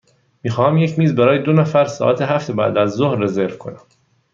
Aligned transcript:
می 0.43 0.49
خواهم 0.49 0.77
یک 0.77 0.99
میز 0.99 1.15
برای 1.15 1.43
دو 1.43 1.53
نفر 1.53 1.85
ساعت 1.85 2.21
هفت 2.21 2.51
بعدازظهر 2.51 3.15
رزرو 3.17 3.57
کنم. 3.57 3.81